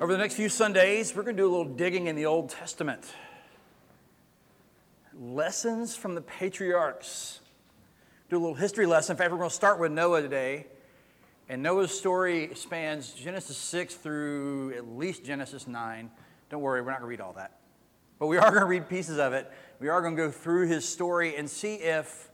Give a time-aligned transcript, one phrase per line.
[0.00, 2.48] Over the next few Sundays, we're going to do a little digging in the Old
[2.48, 3.04] Testament.
[5.12, 7.40] Lessons from the patriarchs.
[8.30, 9.12] Do a little history lesson.
[9.12, 10.68] In fact, we're going to start with Noah today.
[11.50, 16.10] And Noah's story spans Genesis 6 through at least Genesis 9.
[16.48, 17.58] Don't worry, we're not going to read all that.
[18.18, 19.52] But we are going to read pieces of it.
[19.80, 22.30] We are going to go through his story and see if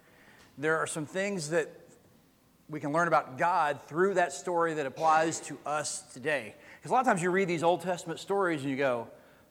[0.57, 1.69] there are some things that
[2.69, 6.55] we can learn about God through that story that applies to us today.
[6.87, 9.09] Because a lot of times you read these Old Testament stories and you go,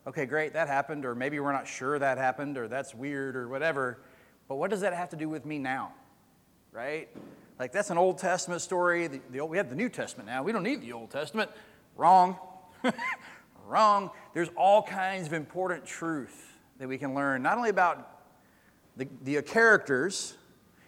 [0.07, 3.49] okay, great, that happened, or maybe we're not sure that happened, or that's weird, or
[3.49, 3.99] whatever.
[4.47, 5.91] But what does that have to do with me now?
[6.71, 7.09] Right?
[7.59, 9.07] Like, that's an Old Testament story.
[9.07, 10.43] The, the, we have the New Testament now.
[10.43, 11.51] We don't need the Old Testament.
[11.97, 12.37] Wrong.
[13.67, 14.11] Wrong.
[14.33, 18.11] There's all kinds of important truth that we can learn, not only about
[18.95, 20.37] the, the characters.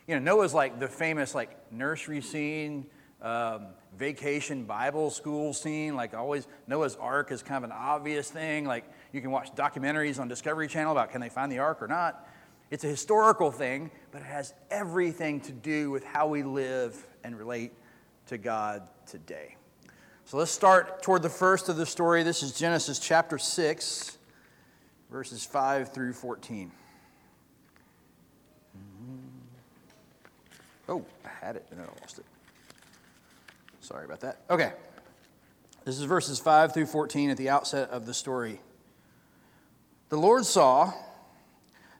[0.07, 2.85] You know, Noah's like the famous like nursery scene,
[3.21, 3.67] um,
[3.97, 5.95] vacation Bible school scene.
[5.95, 8.65] Like always, Noah's Ark is kind of an obvious thing.
[8.65, 11.87] Like you can watch documentaries on Discovery Channel about can they find the Ark or
[11.87, 12.27] not.
[12.69, 17.37] It's a historical thing, but it has everything to do with how we live and
[17.37, 17.71] relate
[18.27, 19.55] to God today.
[20.25, 22.23] So let's start toward the first of the story.
[22.23, 24.17] This is Genesis chapter 6,
[25.09, 26.69] verses 5 through 14.
[30.89, 32.25] Oh, I had it and then I lost it.
[33.87, 34.41] Sorry about that.
[34.49, 34.73] Okay.
[35.85, 38.59] This is verses 5 through 14 at the outset of the story.
[40.09, 40.91] The Lord saw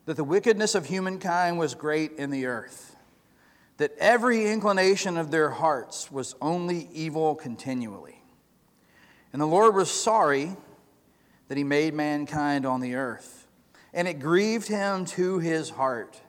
[0.06, 2.98] that the wickedness of humankind was great in the earth,
[3.78, 8.22] that every inclination of their hearts was only evil continually.
[9.32, 10.58] And the Lord was sorry
[11.48, 13.48] that he made mankind on the earth,
[13.94, 16.20] and it grieved him to his heart.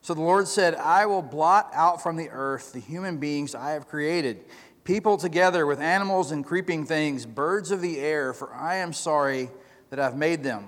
[0.00, 3.72] So the Lord said, I will blot out from the earth the human beings I
[3.72, 4.44] have created,
[4.88, 9.50] people together with animals and creeping things, birds of the air, for I am sorry
[9.90, 10.64] that I've made them.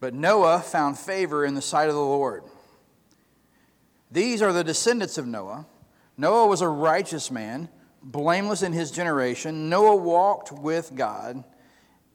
[0.00, 2.44] But Noah found favor in the sight of the Lord.
[4.10, 5.66] These are the descendants of Noah.
[6.16, 7.68] Noah was a righteous man,
[8.02, 9.68] blameless in his generation.
[9.68, 11.44] Noah walked with God,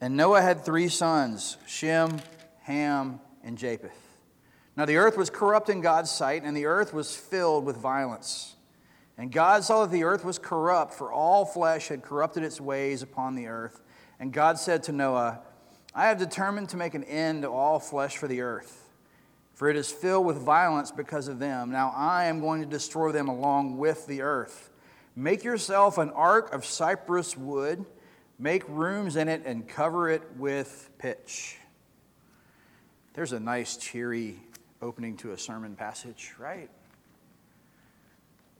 [0.01, 2.19] and Noah had three sons Shem,
[2.61, 3.91] Ham, and Japheth.
[4.75, 8.55] Now the earth was corrupt in God's sight, and the earth was filled with violence.
[9.17, 13.01] And God saw that the earth was corrupt, for all flesh had corrupted its ways
[13.01, 13.81] upon the earth.
[14.19, 15.41] And God said to Noah,
[15.93, 18.89] I have determined to make an end to all flesh for the earth,
[19.53, 21.71] for it is filled with violence because of them.
[21.71, 24.71] Now I am going to destroy them along with the earth.
[25.15, 27.85] Make yourself an ark of cypress wood,
[28.39, 31.57] make rooms in it, and cover it with pitch.
[33.13, 34.39] There's a nice, cheery
[34.81, 36.71] opening to a sermon passage, right?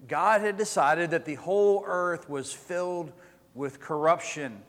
[0.08, 3.12] God had decided that the whole earth was filled
[3.54, 4.62] with corruption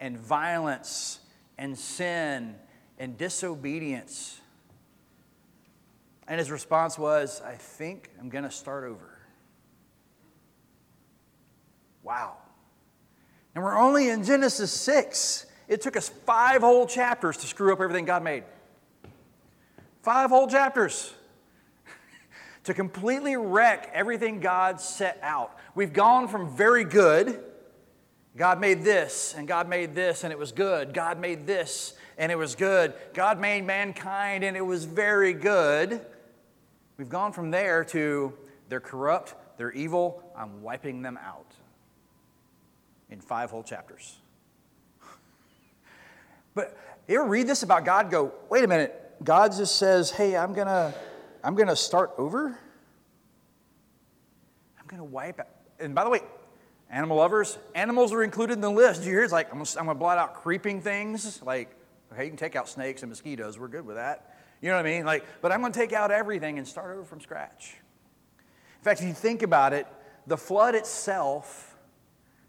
[0.00, 1.20] and violence
[1.56, 2.54] and sin
[2.98, 4.40] and disobedience.
[6.28, 9.18] And his response was, I think I'm going to start over.
[12.02, 12.36] Wow.
[13.54, 15.46] And we're only in Genesis 6.
[15.68, 18.44] It took us five whole chapters to screw up everything God made.
[20.02, 21.14] Five whole chapters
[22.66, 25.56] to completely wreck everything God set out.
[25.74, 27.42] We've gone from very good
[28.36, 30.92] God made this, and God made this, and it was good.
[30.92, 32.92] God made this, and it was good.
[33.14, 36.04] God made mankind, and it was very good.
[36.98, 38.34] We've gone from there to
[38.68, 41.50] they're corrupt, they're evil, I'm wiping them out
[43.08, 44.18] in five whole chapters.
[46.54, 46.76] But
[47.08, 48.10] you ever read this about God?
[48.10, 49.14] Go, wait a minute.
[49.24, 50.92] God just says, hey, I'm going to
[51.42, 52.58] I'm going to start over.
[54.78, 55.48] I'm going to wipe out.
[55.78, 56.20] And by the way,
[56.88, 59.02] Animal lovers, animals are included in the list.
[59.02, 59.24] You hear?
[59.24, 61.42] It's like, I'm going to blot out creeping things.
[61.42, 61.74] Like,
[62.12, 63.58] okay, you can take out snakes and mosquitoes.
[63.58, 64.36] We're good with that.
[64.60, 65.04] You know what I mean?
[65.04, 67.76] Like, but I'm going to take out everything and start over from scratch.
[68.78, 69.86] In fact, if you think about it,
[70.28, 71.76] the flood itself,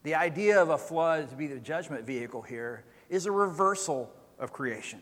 [0.04, 4.54] the idea of a flood to be the judgment vehicle here, is a reversal of
[4.54, 5.02] creation.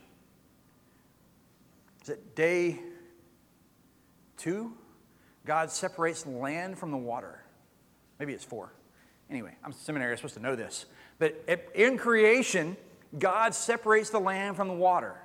[2.04, 2.80] Is it day
[4.38, 4.74] two?
[5.46, 7.44] God separates land from the water.
[8.20, 8.74] Maybe it's four.
[9.30, 10.86] Anyway, I'm a seminary, I'm supposed to know this.
[11.20, 11.44] But
[11.74, 12.78] in creation,
[13.18, 15.16] God separates the land from the water.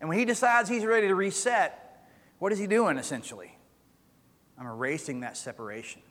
[0.00, 2.08] And when He decides He's ready to reset,
[2.38, 3.56] what is He doing essentially?
[4.58, 6.02] I'm erasing that separation.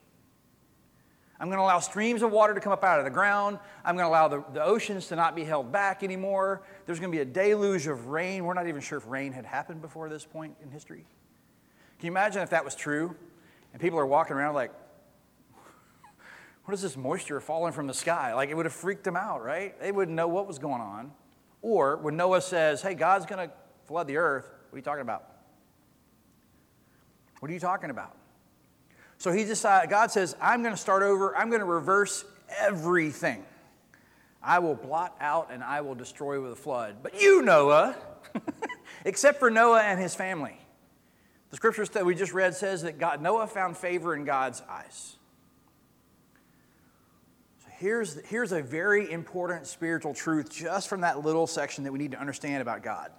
[1.39, 3.59] I'm going to allow streams of water to come up out of the ground.
[3.83, 6.61] I'm going to allow the, the oceans to not be held back anymore.
[6.85, 8.45] There's going to be a deluge of rain.
[8.45, 11.05] We're not even sure if rain had happened before this point in history.
[11.99, 13.15] Can you imagine if that was true?
[13.73, 14.71] And people are walking around like,
[16.65, 18.33] what is this moisture falling from the sky?
[18.33, 19.79] Like it would have freaked them out, right?
[19.79, 21.11] They wouldn't know what was going on.
[21.61, 23.53] Or when Noah says, hey, God's going to
[23.85, 25.25] flood the earth, what are you talking about?
[27.39, 28.15] What are you talking about?
[29.17, 32.25] So he decided, God says, I'm going to start over, I'm going to reverse
[32.59, 33.43] everything.
[34.43, 36.97] I will blot out and I will destroy with a flood.
[37.01, 37.95] But you, Noah,
[39.05, 40.59] except for Noah and his family.
[41.55, 45.15] The scriptures that we just read says that God, Noah found favor in God's eyes.
[47.63, 51.97] So here's, here's a very important spiritual truth just from that little section that we
[51.97, 53.09] need to understand about God.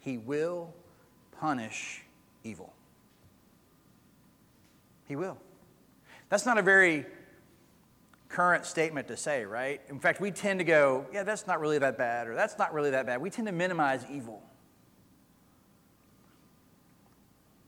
[0.00, 0.74] He will
[1.38, 2.02] punish
[2.42, 2.72] evil.
[5.06, 5.38] He will.
[6.30, 7.06] That's not a very
[8.28, 9.80] current statement to say, right?
[9.88, 12.74] In fact, we tend to go, yeah, that's not really that bad, or that's not
[12.74, 13.20] really that bad.
[13.20, 14.42] We tend to minimize evil.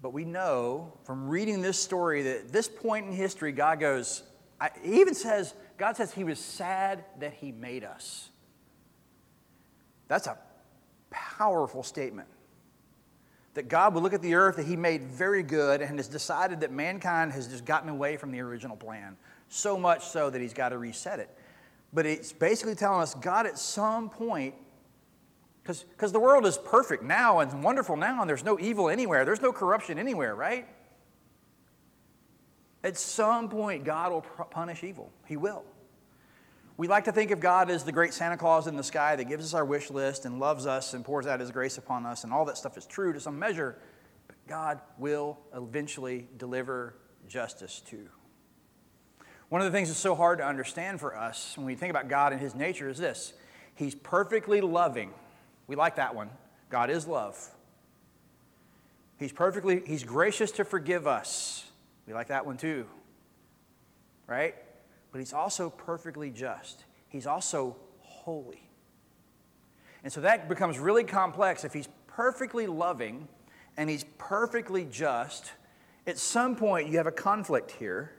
[0.02, 4.22] But we know from reading this story that at this point in history, God goes,
[4.60, 8.31] I, he even says, God says he was sad that he made us.
[10.08, 10.38] That's a
[11.10, 12.28] powerful statement.
[13.54, 16.60] That God would look at the earth that he made very good and has decided
[16.60, 19.16] that mankind has just gotten away from the original plan.
[19.49, 21.31] So much so that he's got to reset it.
[21.92, 24.54] But it's basically telling us God at some point
[25.66, 29.24] because the world is perfect now and wonderful now, and there's no evil anywhere.
[29.24, 30.68] There's no corruption anywhere, right?
[32.84, 35.12] At some point, God will punish evil.
[35.26, 35.64] He will.
[36.76, 39.24] We like to think of God as the great Santa Claus in the sky that
[39.24, 42.22] gives us our wish list and loves us and pours out his grace upon us,
[42.22, 43.78] and all that stuff is true to some measure,
[44.28, 46.94] but God will eventually deliver
[47.26, 48.08] justice too.
[49.48, 52.08] One of the things that's so hard to understand for us when we think about
[52.08, 53.32] God and his nature is this
[53.74, 55.12] He's perfectly loving
[55.66, 56.30] we like that one.
[56.70, 57.38] God is love.
[59.18, 61.64] He's perfectly, he's gracious to forgive us.
[62.06, 62.86] We like that one too.
[64.26, 64.54] Right?
[65.12, 66.84] But he's also perfectly just.
[67.08, 68.68] He's also holy.
[70.04, 71.64] And so that becomes really complex.
[71.64, 73.28] If he's perfectly loving
[73.76, 75.52] and he's perfectly just,
[76.06, 78.12] at some point you have a conflict here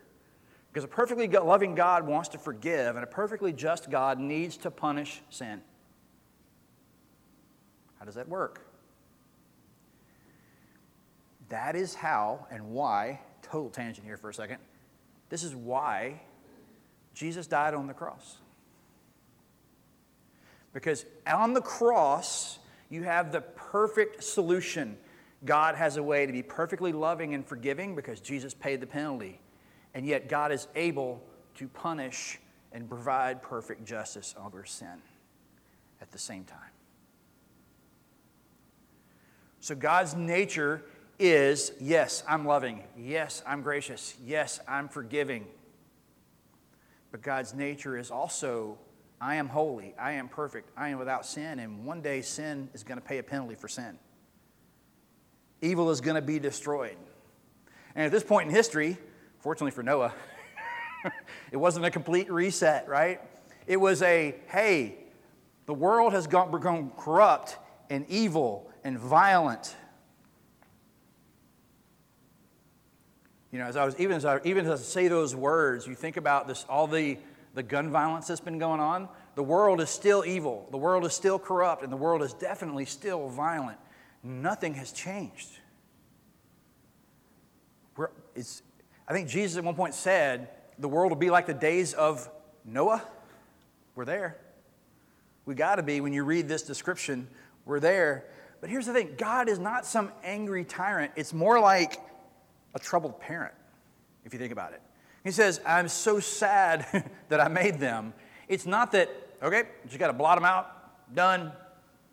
[0.77, 4.69] because a perfectly loving God wants to forgive, and a perfectly just God needs to
[4.69, 5.61] punish sin.
[8.07, 8.65] Does that work?
[11.50, 14.59] That is how and why, total tangent here for a second,
[15.27, 16.21] this is why
[17.13, 18.38] Jesus died on the cross.
[20.74, 22.59] Because on the cross,
[22.89, 24.98] you have the perfect solution.
[25.44, 29.42] God has a way to be perfectly loving and forgiving because Jesus paid the penalty.
[29.94, 31.21] And yet, God is able
[31.56, 32.39] to punish
[32.71, 35.01] and provide perfect justice over sin
[36.00, 36.76] at the same time.
[39.67, 40.81] So God's nature
[41.19, 42.85] is yes, I'm loving.
[42.97, 44.15] Yes, I'm gracious.
[44.25, 45.45] Yes, I'm forgiving.
[47.11, 48.77] But God's nature is also
[49.19, 49.93] I am holy.
[49.99, 50.69] I am perfect.
[50.77, 51.59] I am without sin.
[51.59, 53.99] And one day sin is going to pay a penalty for sin.
[55.61, 56.95] Evil is going to be destroyed.
[57.93, 58.97] And at this point in history,
[59.39, 60.13] fortunately for Noah,
[61.51, 63.19] it wasn't a complete reset, right?
[63.65, 64.95] It was a hey,
[65.65, 67.57] the world has gone, corrupt
[67.89, 69.75] and evil and violent.
[73.51, 75.93] You know, as I was even as I even as I say those words, you
[75.93, 77.17] think about this all the
[77.53, 79.09] the gun violence that's been going on.
[79.35, 80.69] The world is still evil.
[80.71, 83.77] The world is still corrupt, and the world is definitely still violent.
[84.23, 85.49] Nothing has changed.
[87.97, 88.63] We're, it's,
[89.06, 90.47] I think Jesus at one point said
[90.79, 92.29] the world will be like the days of
[92.63, 93.03] Noah.
[93.95, 94.37] We're there.
[95.45, 97.27] We got to be when you read this description.
[97.65, 98.23] We're there.
[98.59, 101.99] But here's the thing God is not some angry tyrant, it's more like
[102.73, 103.54] a troubled parent,
[104.26, 104.81] if you think about it.
[105.23, 108.14] He says, I'm so sad that I made them.
[108.47, 109.09] It's not that,
[109.42, 111.52] okay, just got to blot them out, done,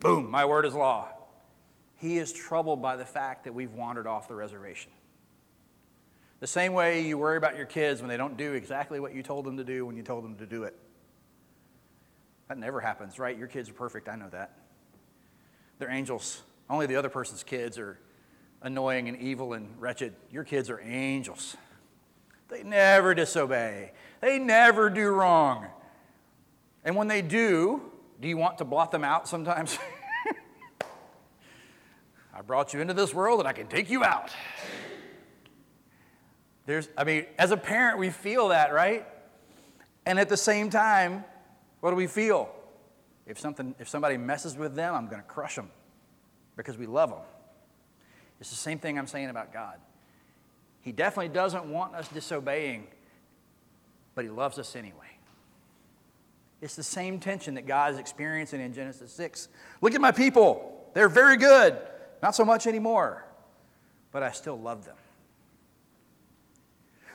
[0.01, 1.09] boom, my word is law.
[1.97, 4.91] He is troubled by the fact that we've wandered off the reservation.
[6.41, 9.23] The same way you worry about your kids when they don't do exactly what you
[9.23, 10.77] told them to do when you told them to do it.
[12.49, 13.39] That never happens, right?
[13.39, 14.59] Your kids are perfect, I know that.
[15.79, 16.43] They're angels.
[16.69, 17.99] Only the other person's kids are
[18.63, 20.15] annoying and evil and wretched.
[20.31, 21.57] Your kids are angels.
[22.49, 25.67] They never disobey, they never do wrong.
[26.85, 27.81] And when they do,
[28.21, 29.79] do you want to blot them out sometimes?
[32.35, 34.31] I brought you into this world and I can take you out.
[36.67, 39.07] There's, I mean, as a parent, we feel that, right?
[40.07, 41.25] And at the same time,
[41.81, 42.54] what do we feel?
[43.27, 45.71] If, something, if somebody messes with them, I'm going to crush them
[46.57, 47.21] because we love them.
[48.41, 49.79] It's the same thing I'm saying about God.
[50.83, 52.87] He definitely doesn't want us disobeying.
[54.15, 55.19] but he loves us anyway.
[56.61, 59.49] It's the same tension that God is experiencing in Genesis 6.
[59.81, 60.89] Look at my people.
[60.95, 61.77] They're very good.
[62.23, 63.25] Not so much anymore,
[64.13, 64.97] but I still love them.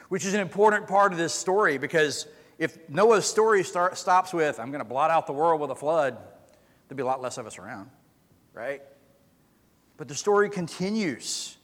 [0.09, 2.27] Which is an important part of this story because
[2.59, 5.75] if Noah's story start, stops with, I'm going to blot out the world with a
[5.75, 6.17] flood,
[6.87, 7.89] there'd be a lot less of us around,
[8.53, 8.81] right?
[9.95, 11.55] But the story continues.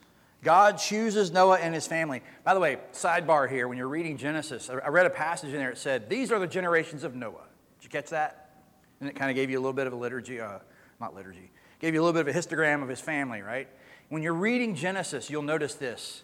[0.42, 2.22] God chooses Noah and his family.
[2.46, 5.72] By the way, sidebar here, when you're reading Genesis, I read a passage in there
[5.72, 7.46] that said, These are the generations of Noah.
[7.80, 8.52] Did you catch that?
[9.02, 10.60] And it kind of gave you a little bit of a liturgy, uh,
[11.02, 13.68] not liturgy, gave you a little bit of a histogram of his family, right?
[14.08, 16.24] When you're reading Genesis, you'll notice this.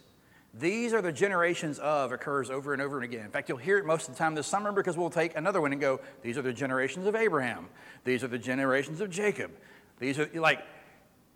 [0.53, 3.23] These are the generations of occurs over and over and again.
[3.23, 5.61] In fact, you'll hear it most of the time this summer because we'll take another
[5.61, 7.67] one and go, These are the generations of Abraham.
[8.03, 9.51] These are the generations of Jacob.
[9.99, 10.61] These are like,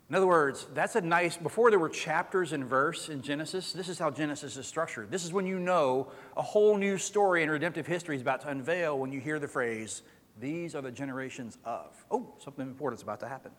[0.08, 3.88] in other words, that's a nice, before there were chapters and verse in Genesis, this
[3.88, 5.10] is how Genesis is structured.
[5.10, 8.48] This is when you know a whole new story in redemptive history is about to
[8.48, 10.02] unveil when you hear the phrase,
[10.38, 12.04] these are the generations of.
[12.10, 13.50] Oh, something important is about to happen.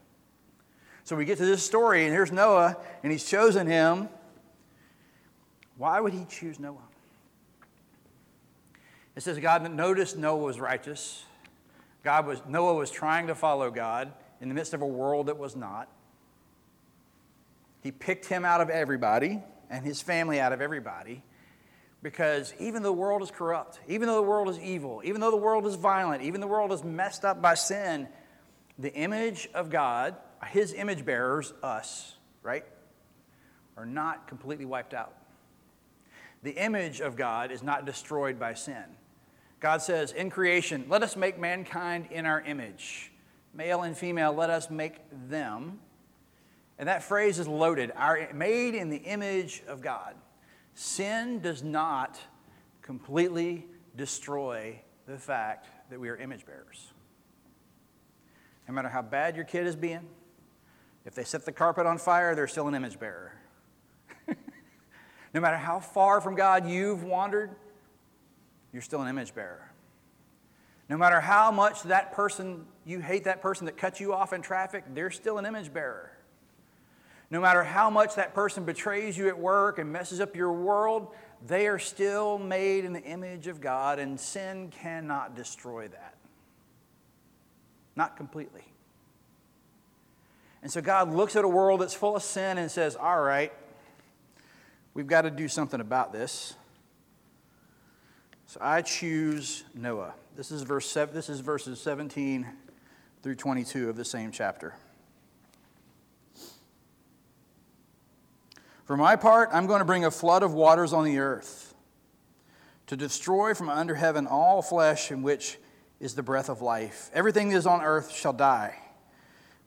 [1.04, 4.08] So we get to this story, and here's Noah, and he's chosen him.
[5.78, 6.78] Why would he choose Noah?
[9.16, 11.24] It says God noticed Noah was righteous.
[12.04, 15.38] God was, Noah was trying to follow God in the midst of a world that
[15.38, 15.90] was not.
[17.82, 21.24] He picked him out of everybody and his family out of everybody
[22.04, 25.32] because even though the world is corrupt, even though the world is evil, even though
[25.32, 28.08] the world is violent, even the world is messed up by sin,
[28.78, 30.16] the image of God,
[30.48, 32.66] his image bearers, us, right,
[33.76, 35.17] are not completely wiped out.
[36.44, 38.84] The image of God is not destroyed by sin.
[39.60, 43.12] God says in creation, let us make mankind in our image.
[43.54, 44.98] Male and female, let us make
[45.30, 45.80] them
[46.80, 50.16] and that phrase is loaded our, made in the image of God.
[50.74, 52.20] Sin does not
[52.82, 53.66] completely
[53.96, 56.92] destroy the fact that we are image bearers.
[58.68, 60.08] No matter how bad your kid is being,
[61.06, 63.34] if they set the carpet on fire, they're still an image bearer.
[65.38, 67.52] No matter how far from God you've wandered,
[68.74, 69.72] you're still an image bearer.
[70.90, 74.42] No matter how much that person, you hate that person that cut you off in
[74.42, 76.12] traffic, they're still an image bearer.
[77.30, 81.14] No matter how much that person betrays you at work and messes up your world,
[81.46, 86.16] they are still made in the image of God, and sin cannot destroy that.
[87.96, 88.66] Not completely.
[90.64, 93.54] And so God looks at a world that's full of sin and says, All right,
[94.98, 96.56] we've got to do something about this.
[98.48, 100.16] So I choose Noah.
[100.36, 102.48] This is, verse this is verses 17
[103.22, 104.74] through 22 of the same chapter.
[108.86, 111.76] For my part, I'm going to bring a flood of waters on the earth
[112.88, 115.60] to destroy from under heaven all flesh in which
[116.00, 117.12] is the breath of life.
[117.14, 118.76] Everything that is on earth shall die.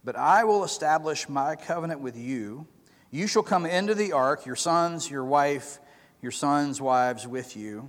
[0.02, 2.66] But I will establish my covenant with you.
[3.10, 5.78] You shall come into the ark, your sons, your wife,
[6.22, 7.88] your sons' wives with you.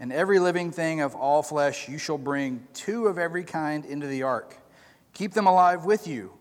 [0.00, 4.06] And every living thing of all flesh you shall bring two of every kind into
[4.06, 4.56] the ark.
[5.12, 6.32] Keep them alive with you.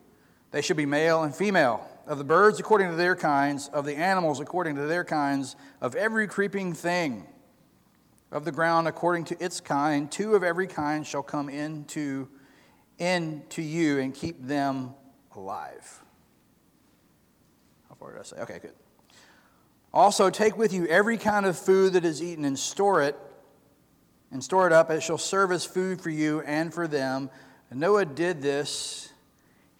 [0.52, 3.96] They shall be male and female of the birds according to their kinds, of the
[3.96, 7.26] animals according to their kinds, of every creeping thing
[8.32, 10.12] of the ground according to its kind.
[10.12, 12.28] Two of every kind shall come into,
[13.00, 14.94] into you and keep them
[15.36, 16.04] alive.
[18.00, 18.38] How did I say?
[18.38, 18.74] Okay, good.
[19.94, 23.18] Also, take with you every kind of food that is eaten and store it,
[24.32, 24.92] and store it up.
[24.92, 27.30] It shall serve as food for you and for them.
[27.70, 29.08] And Noah did this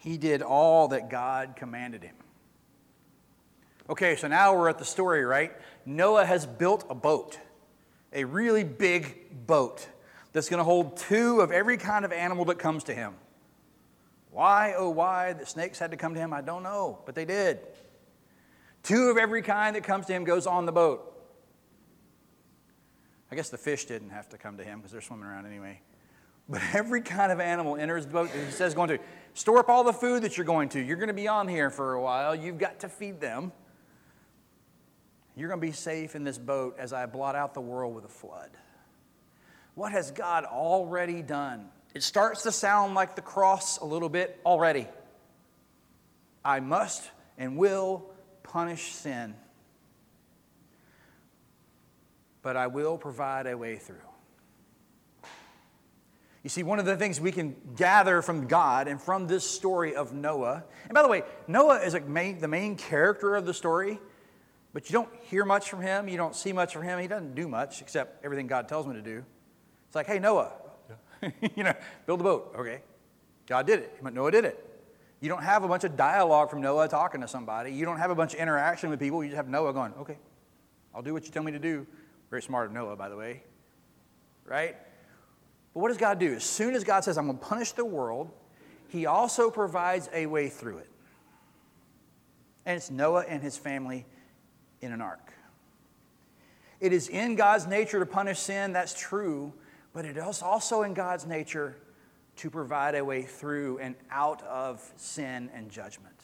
[0.08, 2.16] he did all that God commanded him.
[3.90, 5.52] Okay, so now we're at the story, right?
[5.86, 7.38] Noah has built a boat,
[8.14, 9.86] a really big boat
[10.32, 13.16] that's going to hold two of every kind of animal that comes to him.
[14.32, 17.26] Why, oh, why the snakes had to come to him, I don't know, but they
[17.26, 17.60] did.
[18.88, 21.14] Two of every kind that comes to him goes on the boat.
[23.30, 25.82] I guess the fish didn't have to come to him because they're swimming around anyway.
[26.48, 28.30] But every kind of animal enters the boat.
[28.30, 29.00] He says, going to
[29.34, 30.80] store up all the food that you're going to.
[30.80, 32.34] You're going to be on here for a while.
[32.34, 33.52] You've got to feed them.
[35.36, 38.06] You're going to be safe in this boat as I blot out the world with
[38.06, 38.52] a flood.
[39.76, 41.68] What has God already done?
[41.94, 44.88] It starts to sound like the cross a little bit already.
[46.46, 48.12] I must and will
[48.52, 49.36] punish sin,
[52.42, 53.98] but I will provide a way through.
[56.44, 59.96] You see, one of the things we can gather from God and from this story
[59.96, 64.00] of Noah, and by the way, Noah is main, the main character of the story,
[64.74, 66.08] But you don't hear much from him.
[66.08, 67.00] You don't see much from him.
[67.00, 69.26] He doesn't do much except everything God tells him to do.
[69.88, 70.52] It's like, hey, Noah,
[71.22, 71.32] yeah.
[71.56, 71.74] you know,
[72.06, 72.54] build a boat.
[72.60, 72.82] Okay.
[73.48, 74.04] God did it.
[74.04, 74.67] Noah did it.
[75.20, 77.72] You don't have a bunch of dialogue from Noah talking to somebody.
[77.72, 79.24] You don't have a bunch of interaction with people.
[79.24, 80.18] You just have Noah going, okay,
[80.94, 81.88] I'll do what you tell me to do.
[82.30, 83.44] Very smart of Noah, by the way.
[84.46, 84.76] Right?
[85.74, 86.34] But what does God do?
[86.34, 88.32] As soon as God says, I'm going to punish the world,
[88.90, 90.90] he also provides a way through it.
[92.66, 94.06] And it's Noah and his family
[94.82, 95.34] in an ark.
[96.80, 99.52] It is in God's nature to punish sin, that's true,
[99.94, 101.78] but it is also in God's nature
[102.38, 106.16] to provide a way through and out of sin and judgment.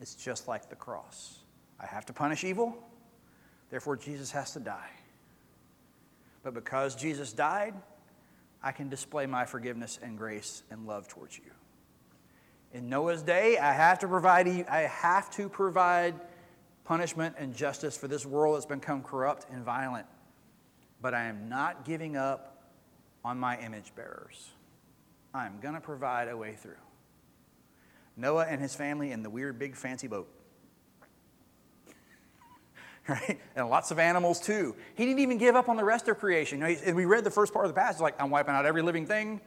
[0.00, 1.38] It's just like the cross.
[1.80, 2.76] I have to punish evil,
[3.70, 4.90] therefore, Jesus has to die.
[6.42, 7.74] But because Jesus died,
[8.62, 11.50] I can display my forgiveness and grace and love towards you.
[12.72, 16.14] In Noah's day, I have to provide, I have to provide
[16.84, 20.06] punishment and justice for this world that's become corrupt and violent.
[21.00, 22.57] But I am not giving up
[23.28, 24.48] on my image bearers.
[25.34, 26.80] I'm going to provide a way through.
[28.16, 30.26] Noah and his family in the weird big fancy boat.
[33.08, 33.38] right?
[33.54, 34.74] And lots of animals too.
[34.94, 36.60] He didn't even give up on the rest of creation.
[36.60, 38.64] You know, and we read the first part of the passage like, I'm wiping out
[38.64, 39.42] every living thing.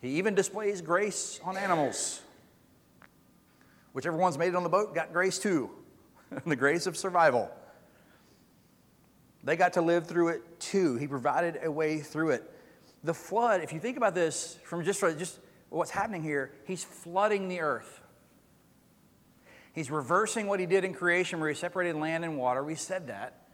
[0.00, 2.22] He even displays grace on animals.
[3.92, 5.68] Whichever one's made it on the boat got grace too
[6.46, 7.50] the grace of survival.
[9.44, 10.96] They got to live through it too.
[10.96, 12.50] He provided a way through it.
[13.02, 15.38] The flood, if you think about this from just, just
[15.70, 18.00] what's happening here, he's flooding the earth.
[19.72, 22.62] He's reversing what he did in creation where he separated land and water.
[22.62, 23.46] We said that.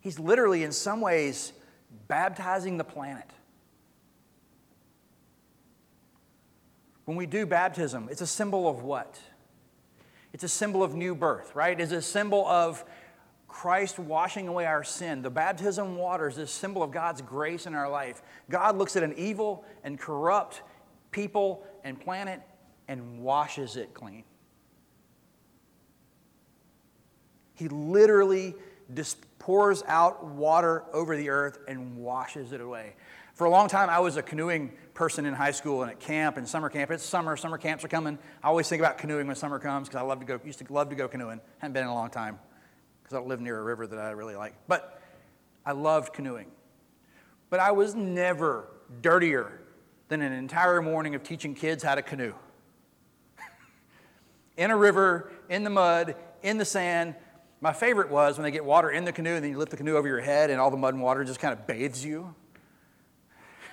[0.00, 1.52] He's literally, in some ways,
[2.06, 3.28] baptizing the planet.
[7.04, 9.18] When we do baptism, it's a symbol of what?
[10.32, 11.80] It's a symbol of new birth, right?
[11.80, 12.84] It's a symbol of
[13.58, 15.20] Christ washing away our sin.
[15.20, 18.22] The baptism water is a symbol of God's grace in our life.
[18.48, 20.62] God looks at an evil and corrupt
[21.10, 22.40] people and planet
[22.86, 24.22] and washes it clean.
[27.54, 28.54] He literally
[28.94, 32.94] just pours out water over the earth and washes it away.
[33.34, 36.36] For a long time, I was a canoeing person in high school and at camp
[36.36, 36.92] and summer camp.
[36.92, 38.20] It's summer, summer camps are coming.
[38.40, 40.72] I always think about canoeing when summer comes because I love to go, used to
[40.72, 41.40] love to go canoeing.
[41.58, 42.38] Haven't been in a long time
[43.08, 44.54] because I live near a river that I really like.
[44.66, 45.00] But
[45.64, 46.50] I loved canoeing.
[47.48, 48.68] But I was never
[49.00, 49.60] dirtier
[50.08, 52.34] than an entire morning of teaching kids how to canoe.
[54.58, 57.14] in a river, in the mud, in the sand.
[57.62, 59.78] My favorite was when they get water in the canoe and then you lift the
[59.78, 62.34] canoe over your head and all the mud and water just kind of bathes you.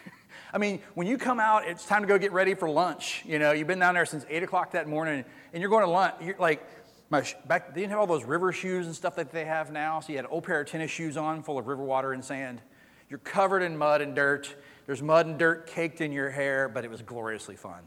[0.54, 3.22] I mean, when you come out, it's time to go get ready for lunch.
[3.26, 5.92] You know, you've been down there since 8 o'clock that morning, and you're going to
[5.92, 6.16] lunch.
[6.22, 6.66] You're like,
[7.10, 10.00] my, back, they didn't have all those river shoes and stuff that they have now.
[10.00, 12.24] So you had an old pair of tennis shoes on full of river water and
[12.24, 12.62] sand.
[13.10, 14.56] You're covered in mud and dirt.
[14.86, 17.84] There's mud and dirt caked in your hair, but it was gloriously fun.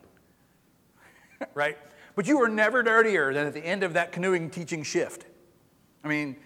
[1.54, 1.76] right?
[2.14, 5.24] But you were never dirtier than at the end of that canoeing teaching shift.
[6.04, 6.36] I mean,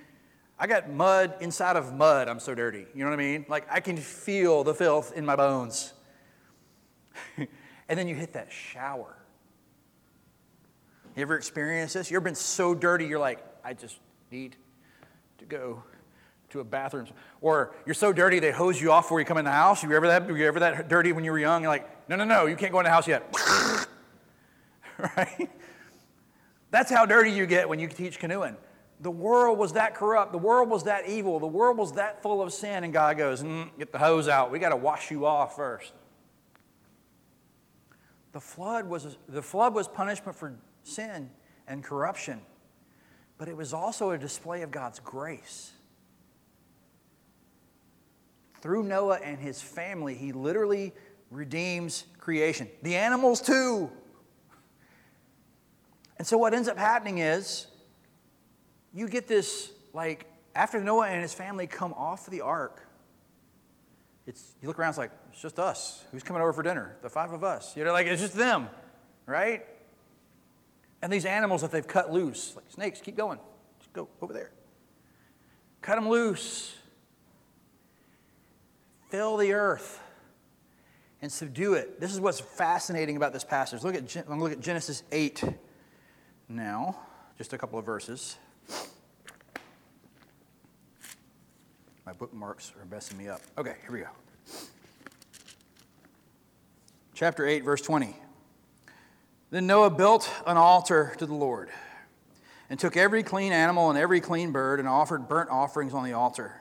[0.59, 2.29] I got mud inside of mud.
[2.29, 2.87] I'm so dirty.
[2.95, 3.47] You know what I mean?
[3.49, 5.93] Like I can feel the filth in my bones.
[7.37, 9.17] and then you hit that shower.
[11.17, 12.11] You ever experienced this?
[12.11, 13.99] You ever been so dirty you're like, I just
[14.31, 14.57] need
[15.39, 15.83] to go
[16.51, 17.07] to a bathroom.
[17.41, 19.83] Or you're so dirty they hose you off before you come in the house.
[19.83, 20.27] You ever that?
[20.27, 21.63] Were you ever that dirty when you were young?
[21.63, 23.35] You're like, no, no, no, you can't go in the house yet.
[25.17, 25.51] right?
[26.71, 28.57] That's how dirty you get when you teach canoeing.
[29.01, 30.33] The world was that corrupt.
[30.33, 31.41] The world was that evil.
[31.41, 32.85] The world was that full of sin.
[32.85, 34.51] And God goes, mm, get the hose out.
[34.51, 35.93] We got to wash you off first.
[38.33, 41.31] The flood was, the flood was punishment for sin
[41.67, 42.41] and corruption,
[43.39, 45.73] but it was also a display of God's grace.
[48.61, 50.93] Through Noah and his family, he literally
[51.31, 52.69] redeems creation.
[52.83, 53.91] The animals, too.
[56.19, 57.67] And so, what ends up happening is
[58.95, 62.87] you get this, like, after Noah and his family come off the ark,
[64.27, 66.05] it's, you look around, it's like, it's just us.
[66.13, 66.97] Who's coming over for dinner?
[67.03, 67.77] The five of us.
[67.77, 68.69] You know, like, it's just them,
[69.27, 69.67] right?
[71.03, 73.41] And these animals that they've cut loose, like snakes, keep going.
[73.81, 74.53] Just go over there.
[75.83, 76.77] Cut them loose.
[79.11, 80.01] Fill the earth
[81.21, 82.01] and subdue it.
[82.01, 83.83] This is what's fascinating about this passage.
[83.83, 85.45] Look at, I'm going to look at Genesis 8
[86.49, 86.97] now,
[87.37, 88.39] just a couple of verses.
[92.07, 93.41] My bookmarks are messing me up.
[93.59, 94.09] Okay, here we go.
[97.15, 98.17] Chapter 8, verse 20.
[99.53, 101.69] Then Noah built an altar to the Lord
[102.71, 106.15] and took every clean animal and every clean bird and offered burnt offerings on the
[106.15, 106.55] altar.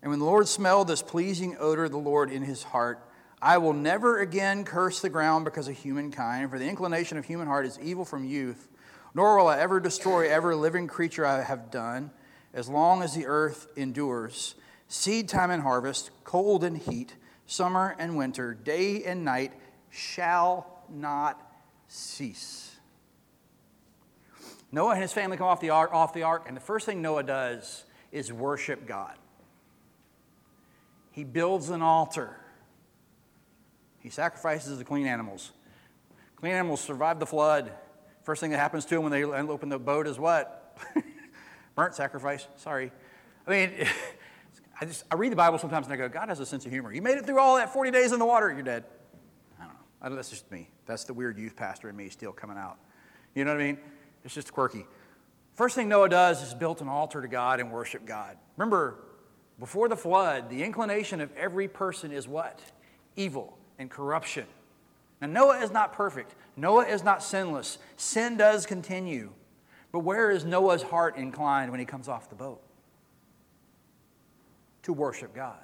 [0.00, 3.06] And when the Lord smelled this pleasing odor of the Lord in his heart,
[3.42, 7.46] I will never again curse the ground because of humankind, for the inclination of human
[7.46, 8.68] heart is evil from youth,
[9.12, 12.10] nor will I ever destroy every living creature I have done,
[12.54, 14.54] as long as the earth endures.
[14.88, 19.52] Seed time and harvest, cold and heat, summer and winter, day and night
[19.90, 21.47] shall not
[21.88, 22.76] cease.
[24.70, 27.02] Noah and his family come off the, ark, off the ark, and the first thing
[27.02, 29.14] Noah does is worship God.
[31.10, 32.36] He builds an altar.
[34.00, 35.52] He sacrifices the clean animals.
[36.36, 37.72] Clean animals survive the flood.
[38.22, 40.78] First thing that happens to them when they open the boat is what?
[41.74, 42.46] Burnt sacrifice.
[42.56, 42.92] Sorry.
[43.46, 43.72] I mean,
[44.80, 46.70] I just I read the Bible sometimes and I go, God has a sense of
[46.70, 46.92] humor.
[46.92, 48.84] You made it through all that 40 days in the water, you're dead.
[50.00, 50.70] I that's just me.
[50.86, 52.78] That's the weird youth pastor in me still coming out.
[53.34, 53.78] You know what I mean?
[54.24, 54.86] It's just quirky.
[55.54, 58.36] First thing Noah does is build an altar to God and worship God.
[58.56, 58.96] Remember,
[59.58, 62.60] before the flood, the inclination of every person is what?
[63.16, 64.46] Evil and corruption.
[65.20, 66.34] Now, Noah is not perfect.
[66.56, 67.78] Noah is not sinless.
[67.96, 69.30] Sin does continue.
[69.90, 72.62] But where is Noah's heart inclined when he comes off the boat?
[74.84, 75.58] To worship God.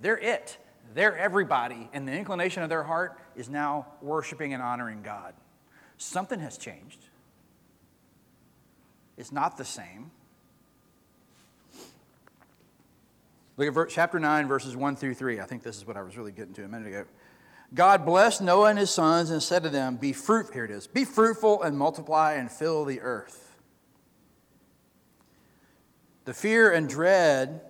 [0.00, 0.58] They're it.
[0.94, 1.88] They're everybody.
[1.92, 5.34] And the inclination of their heart is now worshiping and honoring God.
[5.98, 6.98] Something has changed
[9.16, 10.10] It's not the same.
[13.56, 15.40] Look at chapter 9, verses 1 through 3.
[15.40, 17.04] I think this is what I was really getting to a minute ago.
[17.74, 20.86] God blessed Noah and his sons and said to them, Be fruit, here it is,
[20.86, 23.56] be fruitful and multiply and fill the earth.
[26.24, 27.62] The fear and dread,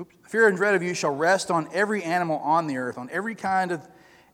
[0.00, 3.08] oops, fear and dread of you shall rest on every animal on the earth, on
[3.10, 3.86] every kind of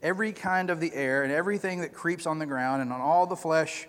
[0.03, 3.27] every kind of the air, and everything that creeps on the ground, and on all
[3.27, 3.87] the flesh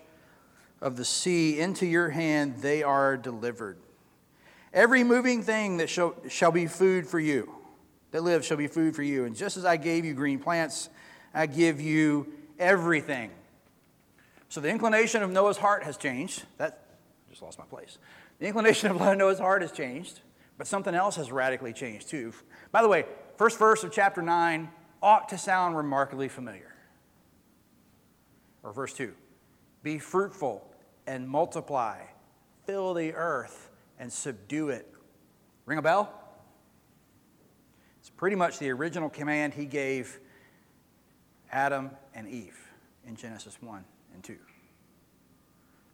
[0.82, 3.78] of the sea into your hand they are delivered.
[4.74, 7.54] Every moving thing that shall, shall be food for you,
[8.12, 9.26] that lives shall be food for you.
[9.26, 10.90] And just as I gave you green plants,
[11.34, 13.32] I give you everything.
[14.50, 16.44] So the inclination of Noah's heart has changed.
[16.58, 16.86] That
[17.30, 17.98] just lost my place.
[18.40, 20.22] The inclination of Noah's heart has changed,
[20.62, 22.32] but something else has radically changed too.
[22.72, 24.70] By the way, first verse of chapter 9
[25.02, 26.76] ought to sound remarkably familiar.
[28.62, 29.12] Or verse 2
[29.82, 30.64] Be fruitful
[31.08, 32.04] and multiply,
[32.68, 34.88] fill the earth and subdue it.
[35.66, 36.14] Ring a bell?
[38.00, 40.20] It's pretty much the original command he gave
[41.52, 42.70] Adam and Eve
[43.08, 44.38] in Genesis 1 and 2.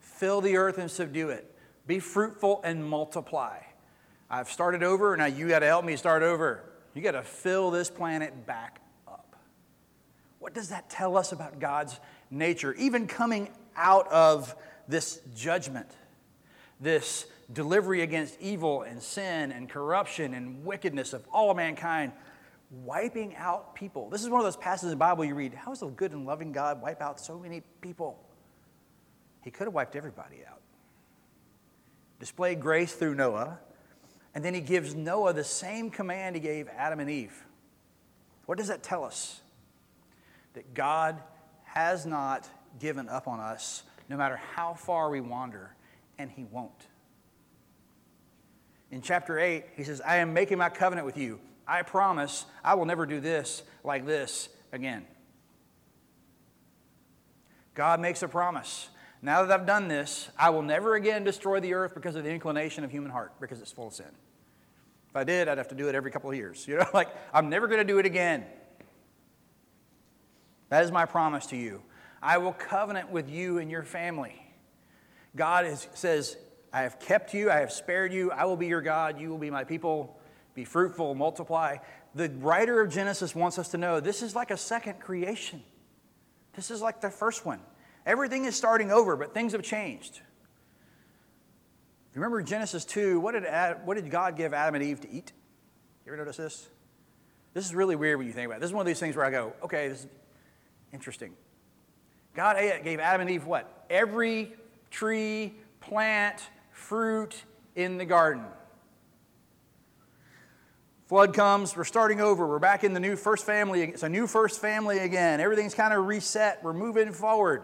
[0.01, 1.55] Fill the earth and subdue it.
[1.87, 3.59] Be fruitful and multiply.
[4.29, 6.63] I've started over, now you got to help me start over.
[6.93, 9.35] You got to fill this planet back up.
[10.39, 12.73] What does that tell us about God's nature?
[12.73, 14.55] Even coming out of
[14.87, 15.89] this judgment,
[16.79, 22.11] this delivery against evil and sin and corruption and wickedness of all mankind,
[22.83, 24.09] wiping out people.
[24.09, 25.53] This is one of those passages in the Bible you read.
[25.53, 28.19] How does a good and loving God wipe out so many people?
[29.43, 30.59] He could have wiped everybody out.
[32.19, 33.59] Displayed grace through Noah,
[34.37, 37.43] and then he gives Noah the same command he gave Adam and Eve.
[38.45, 39.41] What does that tell us?
[40.53, 41.19] That God
[41.63, 42.47] has not
[42.79, 45.71] given up on us no matter how far we wander,
[46.19, 46.85] and He won't.
[48.91, 51.39] In chapter 8, He says, I am making my covenant with you.
[51.67, 55.07] I promise I will never do this like this again.
[57.73, 58.89] God makes a promise.
[59.23, 62.29] Now that I've done this, I will never again destroy the earth because of the
[62.29, 64.05] inclination of human heart, because it's full of sin.
[65.09, 66.67] If I did, I'd have to do it every couple of years.
[66.67, 68.45] You know, like, I'm never going to do it again.
[70.69, 71.81] That is my promise to you.
[72.21, 74.41] I will covenant with you and your family.
[75.35, 76.35] God is, says,
[76.73, 79.37] I have kept you, I have spared you, I will be your God, you will
[79.37, 80.17] be my people.
[80.57, 81.77] Be fruitful, multiply.
[82.15, 85.61] The writer of Genesis wants us to know this is like a second creation.
[86.53, 87.59] This is like the first one.
[88.07, 90.19] Everything is starting over, but things have changed.
[92.17, 95.31] Remember Genesis 2, what did, Ad, what did God give Adam and Eve to eat?
[96.03, 96.67] You ever notice this?
[97.53, 98.61] This is really weird when you think about it.
[98.61, 100.07] This is one of these things where I go, okay, this is
[100.91, 101.33] interesting.
[102.33, 103.85] God gave Adam and Eve what?
[103.91, 104.51] Every
[104.89, 107.35] tree, plant, fruit
[107.75, 108.45] in the garden.
[111.05, 112.47] Flood comes, we're starting over.
[112.47, 113.83] We're back in the new first family.
[113.83, 115.39] It's a new first family again.
[115.39, 116.63] Everything's kind of reset.
[116.63, 117.61] We're moving forward.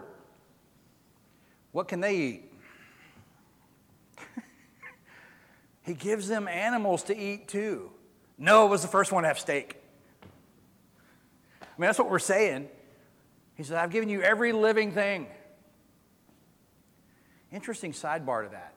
[1.72, 2.53] What can they eat?
[5.84, 7.90] He gives them animals to eat too.
[8.38, 9.76] Noah was the first one to have steak.
[10.22, 10.26] I
[11.78, 12.68] mean, that's what we're saying.
[13.54, 15.26] He said, I've given you every living thing.
[17.52, 18.74] Interesting sidebar to that.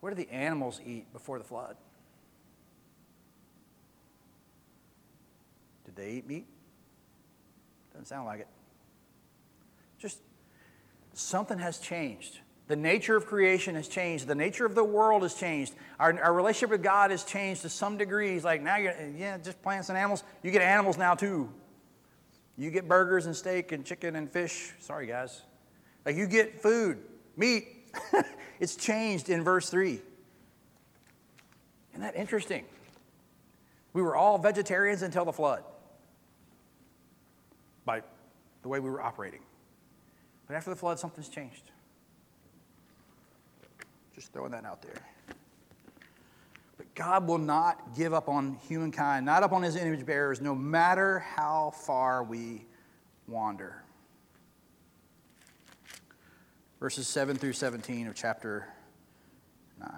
[0.00, 1.76] What did the animals eat before the flood?
[5.84, 6.46] Did they eat meat?
[7.92, 8.48] Doesn't sound like it.
[9.98, 10.20] Just
[11.14, 12.38] something has changed.
[12.68, 14.26] The nature of creation has changed.
[14.26, 15.74] The nature of the world has changed.
[15.98, 18.32] Our, our relationship with God has changed to some degree.
[18.34, 20.22] He's like, now you're, yeah, just plants and animals.
[20.42, 21.48] You get animals now too.
[22.58, 24.72] You get burgers and steak and chicken and fish.
[24.80, 25.40] Sorry, guys.
[26.04, 26.98] Like you get food,
[27.36, 27.68] meat.
[28.60, 30.00] it's changed in verse 3.
[31.92, 32.66] Isn't that interesting?
[33.94, 35.64] We were all vegetarians until the flood
[37.86, 38.02] by
[38.60, 39.40] the way we were operating.
[40.46, 41.62] But after the flood, something's changed.
[44.18, 45.00] Just throwing that out there.
[46.76, 50.56] But God will not give up on humankind, not up on his image bearers, no
[50.56, 52.66] matter how far we
[53.28, 53.84] wander.
[56.80, 58.66] Verses 7 through 17 of chapter
[59.78, 59.88] 9.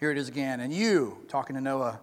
[0.00, 0.58] Here it is again.
[0.58, 2.00] And you, talking to Noah,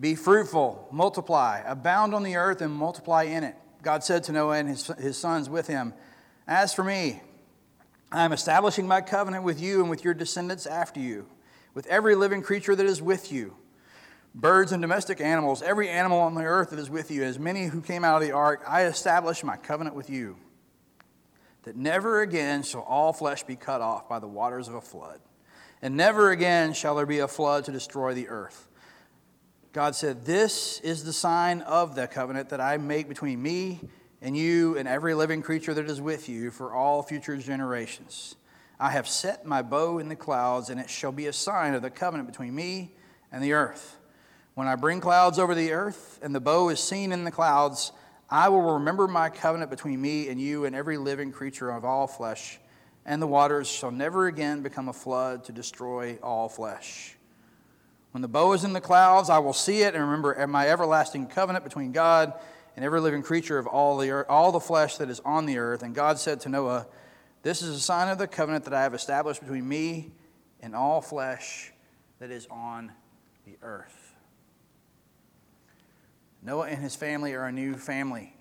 [0.00, 3.54] be fruitful, multiply, abound on the earth, and multiply in it.
[3.80, 5.94] God said to Noah and his, his sons with him,
[6.48, 7.22] As for me,
[8.12, 11.26] I am establishing my covenant with you and with your descendants after you,
[11.72, 13.56] with every living creature that is with you,
[14.34, 17.66] birds and domestic animals, every animal on the earth that is with you, as many
[17.66, 20.36] who came out of the ark, I establish my covenant with you,
[21.62, 25.20] that never again shall all flesh be cut off by the waters of a flood,
[25.80, 28.68] and never again shall there be a flood to destroy the earth.
[29.72, 33.80] God said, This is the sign of the covenant that I make between me
[34.22, 38.36] and you and every living creature that is with you for all future generations.
[38.78, 41.82] I have set my bow in the clouds, and it shall be a sign of
[41.82, 42.92] the covenant between me
[43.32, 43.98] and the earth.
[44.54, 47.90] When I bring clouds over the earth, and the bow is seen in the clouds,
[48.30, 52.06] I will remember my covenant between me and you and every living creature of all
[52.06, 52.60] flesh,
[53.04, 57.16] and the waters shall never again become a flood to destroy all flesh.
[58.12, 61.26] When the bow is in the clouds, I will see it and remember my everlasting
[61.26, 62.34] covenant between God
[62.76, 65.58] and every living creature of all the, earth, all the flesh that is on the
[65.58, 65.82] earth.
[65.82, 66.86] And God said to Noah,
[67.42, 70.12] This is a sign of the covenant that I have established between me
[70.60, 71.72] and all flesh
[72.18, 72.92] that is on
[73.44, 74.14] the earth.
[76.42, 78.34] Noah and his family are a new family.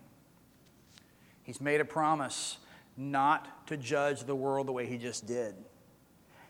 [1.44, 2.58] He's made a promise
[2.98, 5.56] not to judge the world the way he just did.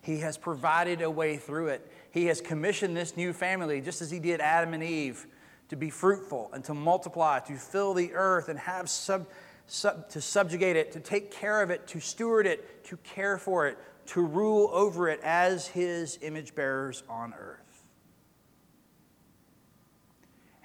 [0.02, 1.89] He has provided a way through it.
[2.12, 5.28] He has commissioned this new family, just as he did Adam and Eve
[5.71, 9.25] to be fruitful and to multiply, to fill the earth and have sub,
[9.67, 13.67] sub, to subjugate it, to take care of it, to steward it, to care for
[13.67, 17.86] it, to rule over it as his image bearers on earth.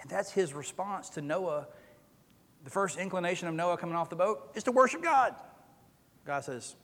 [0.00, 1.68] And that's his response to Noah.
[2.64, 5.36] The first inclination of Noah coming off the boat is to worship God.
[6.24, 6.74] God says,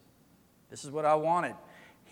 [0.69, 1.55] This is what I wanted.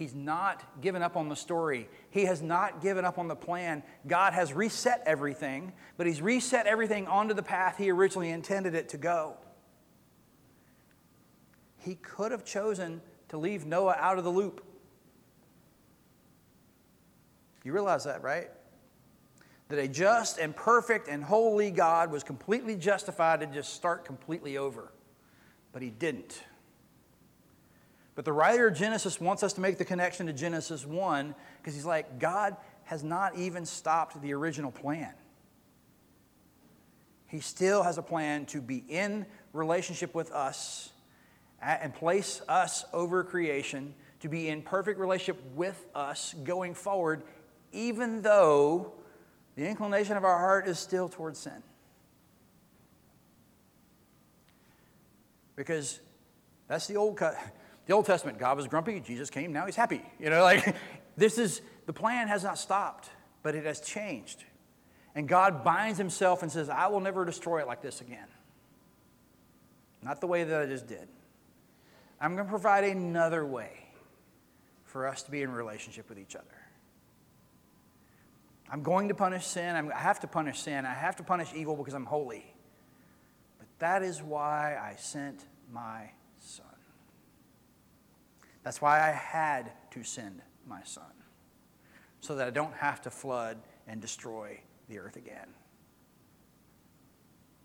[0.01, 1.87] He's not given up on the story.
[2.09, 3.83] He has not given up on the plan.
[4.07, 8.89] God has reset everything, but He's reset everything onto the path He originally intended it
[8.89, 9.37] to go.
[11.77, 14.65] He could have chosen to leave Noah out of the loop.
[17.63, 18.49] You realize that, right?
[19.67, 24.57] That a just and perfect and holy God was completely justified to just start completely
[24.57, 24.93] over.
[25.71, 26.41] But He didn't.
[28.15, 31.73] But the writer of Genesis wants us to make the connection to Genesis 1 because
[31.73, 35.13] he's like, God has not even stopped the original plan.
[37.27, 40.89] He still has a plan to be in relationship with us
[41.61, 47.23] and place us over creation, to be in perfect relationship with us going forward,
[47.71, 48.91] even though
[49.55, 51.63] the inclination of our heart is still towards sin.
[55.55, 56.01] Because
[56.67, 57.37] that's the old cut
[57.85, 60.01] the Old Testament, God was grumpy, Jesus came, now he's happy.
[60.19, 60.75] You know, like
[61.17, 63.09] this is, the plan has not stopped,
[63.43, 64.43] but it has changed.
[65.15, 68.27] And God binds himself and says, I will never destroy it like this again.
[70.01, 71.07] Not the way that I just did.
[72.19, 73.87] I'm going to provide another way
[74.85, 76.45] for us to be in relationship with each other.
[78.71, 79.75] I'm going to punish sin.
[79.75, 80.85] I have to punish sin.
[80.85, 82.45] I have to punish evil because I'm holy.
[83.57, 86.11] But that is why I sent my.
[88.63, 91.03] That's why I had to send my son,
[92.19, 95.47] so that I don't have to flood and destroy the earth again.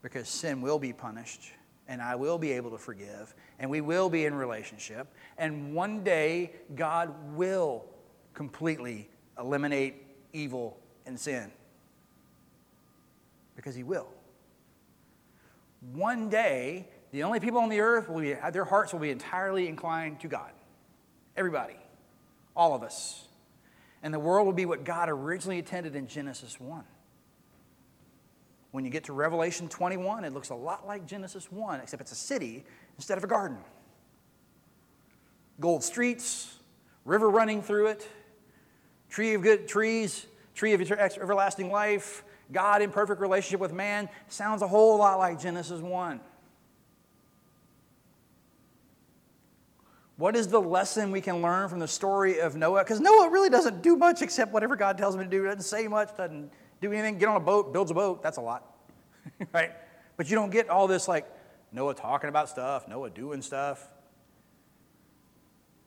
[0.03, 1.53] Because sin will be punished,
[1.89, 6.03] and I will be able to forgive, and we will be in relationship, and one
[6.03, 7.85] day God will
[8.33, 11.51] completely eliminate evil and sin.
[13.55, 14.09] Because He will.
[15.93, 19.69] One day, the only people on the earth will be, their hearts will be entirely
[19.69, 20.51] inclined to God.
[21.37, 21.77] Everybody.
[22.55, 23.27] All of us.
[24.03, 26.85] And the world will be what God originally intended in Genesis 1.
[28.71, 32.13] When you get to Revelation 21, it looks a lot like Genesis 1, except it's
[32.13, 32.65] a city
[32.97, 33.59] instead of a garden.
[35.61, 36.59] Gold streets,
[37.05, 38.09] river running through it,
[39.09, 42.23] tree of good trees, tree of everlasting life,
[42.53, 44.09] God in perfect relationship with man.
[44.29, 46.21] Sounds a whole lot like Genesis 1.
[50.17, 52.85] What is the lesson we can learn from the story of Noah?
[52.85, 55.45] Because Noah really doesn't do much except whatever God tells him to do.
[55.45, 56.51] Doesn't say much, doesn't
[56.81, 57.19] do anything.
[57.19, 58.23] Get on a boat, builds a boat.
[58.23, 58.77] That's a lot,
[59.53, 59.73] right?
[60.17, 61.31] But you don't get all this like
[61.71, 63.87] Noah talking about stuff, Noah doing stuff.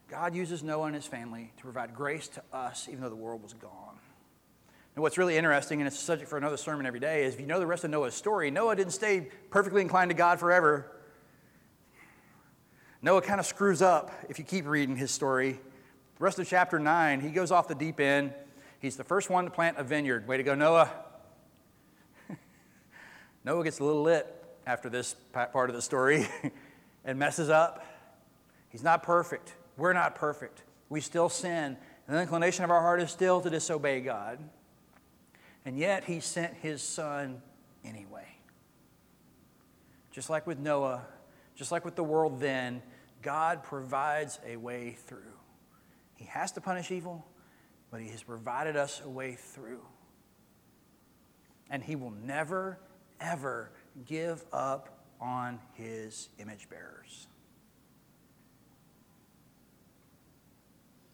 [0.08, 3.42] God uses Noah and his family to provide grace to us, even though the world
[3.42, 3.98] was gone.
[4.96, 7.40] And what's really interesting, and it's a subject for another sermon every day, is if
[7.40, 10.92] you know the rest of Noah's story, Noah didn't stay perfectly inclined to God forever.
[13.02, 15.54] Noah kind of screws up if you keep reading his story.
[15.54, 18.34] The rest of chapter 9, he goes off the deep end.
[18.80, 20.28] He's the first one to plant a vineyard.
[20.28, 20.92] Way to go, Noah.
[23.46, 24.28] Noah gets a little lit
[24.68, 26.28] after this part of the story
[27.06, 27.86] and messes up.
[28.70, 29.56] He's not perfect.
[29.78, 30.64] We're not perfect.
[30.90, 31.78] We still sin.
[32.08, 34.40] And the inclination of our heart is still to disobey God.
[35.64, 37.42] And yet, He sent His Son
[37.86, 38.28] anyway.
[40.12, 41.04] Just like with Noah,
[41.56, 42.82] just like with the world then,
[43.22, 45.34] God provides a way through.
[46.16, 47.26] He has to punish evil,
[47.92, 49.82] but He has provided us a way through.
[51.70, 52.80] And He will never,
[53.20, 53.72] ever
[54.06, 54.90] give up
[55.22, 57.28] on His image bearers.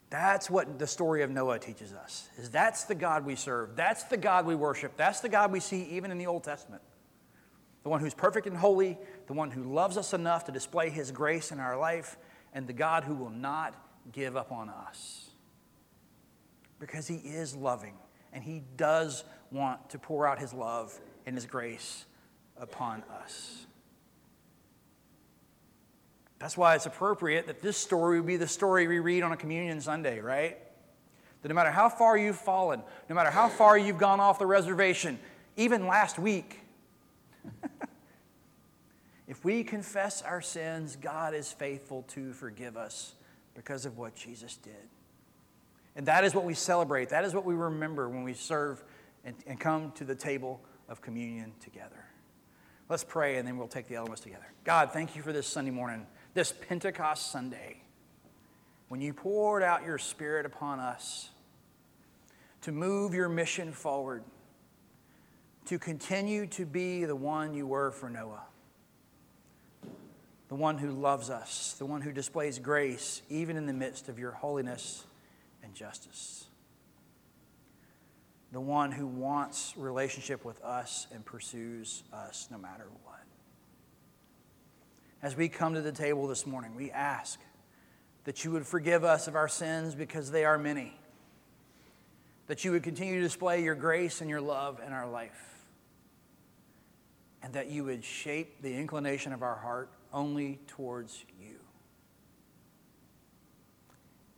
[0.09, 2.29] That's what the story of Noah teaches us.
[2.37, 3.75] Is that's the God we serve.
[3.75, 4.95] That's the God we worship.
[4.95, 6.81] That's the God we see even in the Old Testament
[7.85, 11.11] the one who's perfect and holy, the one who loves us enough to display his
[11.11, 12.17] grace in our life,
[12.51, 13.75] and the God who will not
[14.11, 15.29] give up on us.
[16.79, 17.93] Because he is loving,
[18.33, 22.05] and he does want to pour out his love and his grace
[22.59, 23.67] upon us.
[26.39, 29.37] That's why it's appropriate that this story would be the story we read on a
[29.37, 30.57] communion Sunday, right?
[31.43, 34.47] That no matter how far you've fallen, no matter how far you've gone off the
[34.47, 35.19] reservation,
[35.55, 36.61] even last week,
[39.27, 43.15] if we confess our sins, God is faithful to forgive us
[43.55, 44.73] because of what Jesus did.
[45.95, 47.09] And that is what we celebrate.
[47.09, 48.83] That is what we remember when we serve
[49.23, 52.05] and, and come to the table of communion together.
[52.89, 54.45] Let's pray and then we'll take the elements together.
[54.63, 57.81] God, thank you for this Sunday morning, this Pentecost Sunday,
[58.89, 61.29] when you poured out your Spirit upon us
[62.61, 64.23] to move your mission forward
[65.65, 68.43] to continue to be the one you were for Noah.
[70.47, 74.19] The one who loves us, the one who displays grace even in the midst of
[74.19, 75.03] your holiness
[75.63, 76.45] and justice.
[78.51, 83.19] The one who wants relationship with us and pursues us no matter what.
[85.21, 87.39] As we come to the table this morning, we ask
[88.25, 90.93] that you would forgive us of our sins because they are many.
[92.47, 95.55] That you would continue to display your grace and your love in our life
[97.45, 101.57] and that you would shape the inclination of our heart only towards you.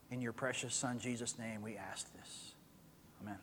[0.10, 2.54] In your precious Son, Jesus' name, we ask this.
[3.22, 3.38] Amen.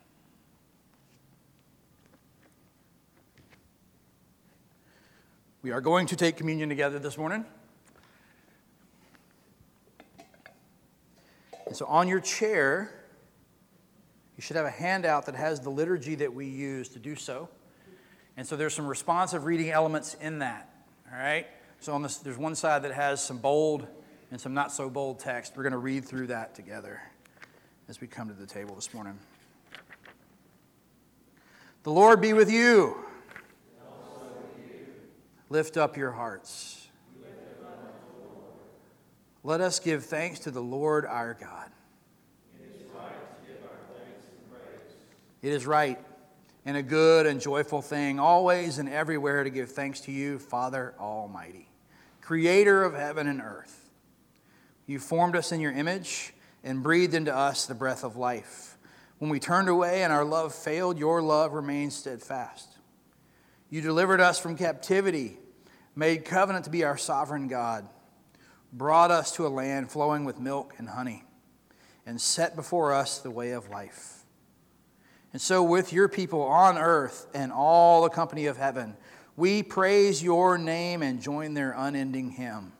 [5.63, 7.45] We are going to take communion together this morning.
[11.65, 12.91] And so on your chair,
[14.35, 17.47] you should have a handout that has the liturgy that we use to do so.
[18.37, 20.69] And so there's some responsive reading elements in that.
[21.11, 21.47] All right?
[21.85, 23.85] So on this, there's one side that has some bold
[24.31, 25.55] and some not so bold text.
[25.55, 26.99] We're going to read through that together
[27.87, 29.19] as we come to the table this morning.
[31.83, 32.97] The Lord be with you.
[35.51, 36.87] Lift up your hearts.
[39.43, 41.69] Let us give thanks to the Lord our God.
[45.43, 45.99] It is right
[46.65, 50.95] and a good and joyful thing, always and everywhere to give thanks to you, Father
[50.99, 51.69] Almighty,
[52.25, 53.87] creator of heaven and earth.
[54.87, 58.79] You formed us in your image and breathed into us the breath of life.
[59.19, 62.67] When we turned away and our love failed, your love remained steadfast.
[63.69, 65.37] You delivered us from captivity,
[65.95, 67.87] made covenant to be our sovereign God,
[68.73, 71.23] brought us to a land flowing with milk and honey,
[72.07, 74.23] and set before us the way of life.
[75.31, 78.97] And so, with your people on earth and all the company of heaven,
[79.37, 82.71] We praise your name and join their unending hymn.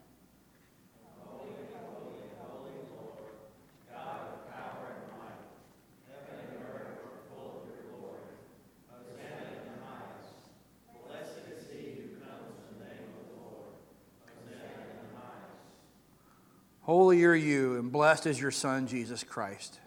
[16.86, 19.80] Holy are you, and blessed is your Son, Jesus Christ.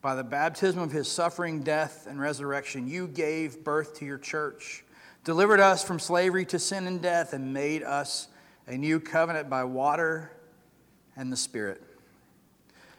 [0.00, 4.84] By the baptism of his suffering, death, and resurrection, you gave birth to your church,
[5.24, 8.28] delivered us from slavery to sin and death, and made us
[8.66, 10.32] a new covenant by water
[11.16, 11.82] and the Spirit.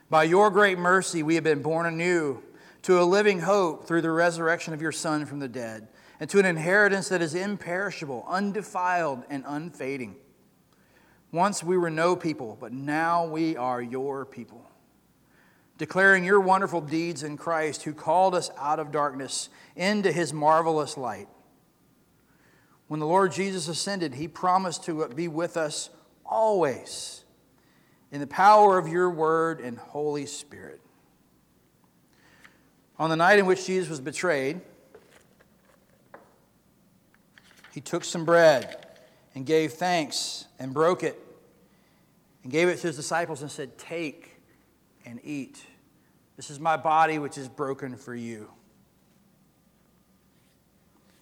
[0.09, 2.43] By your great mercy, we have been born anew
[2.84, 5.88] to a living hope through the resurrection of your Son from the dead,
[6.19, 10.15] and to an inheritance that is imperishable, undefiled, and unfading
[11.32, 14.69] once we were no people, but now we are your people.
[15.78, 20.97] Declaring your wonderful deeds in Christ, who called us out of darkness into his marvelous
[20.97, 21.28] light.
[22.92, 25.89] When the Lord Jesus ascended, he promised to be with us
[26.26, 27.24] always
[28.12, 30.82] in the power of your word and Holy Spirit.
[33.00, 34.60] On the night in which Jesus was betrayed,
[37.74, 38.86] he took some bread
[39.36, 41.18] and gave thanks and broke it
[42.44, 44.36] and gave it to his disciples and said, Take
[45.06, 45.66] and eat.
[46.36, 48.52] This is my body, which is broken for you.